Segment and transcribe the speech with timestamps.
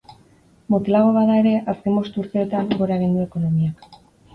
[0.75, 3.93] Motelago bada ere, azken bost urteetan gora egin du ekonomiak.